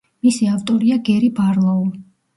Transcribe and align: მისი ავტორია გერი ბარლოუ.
მისი 0.27 0.47
ავტორია 0.53 0.97
გერი 1.11 1.29
ბარლოუ. 1.41 1.85